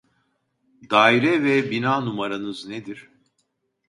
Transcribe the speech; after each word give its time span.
Daire 0.89 1.43
ve 1.43 1.71
bina 1.71 2.01
numaranız 2.01 2.65
nedir? 2.67 3.09